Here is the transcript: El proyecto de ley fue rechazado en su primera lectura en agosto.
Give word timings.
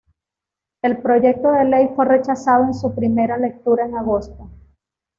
El 0.81 0.97
proyecto 0.99 1.51
de 1.51 1.63
ley 1.65 1.89
fue 1.95 2.05
rechazado 2.05 2.63
en 2.63 2.73
su 2.73 2.91
primera 2.95 3.37
lectura 3.37 3.85
en 3.85 3.95
agosto. 3.95 4.49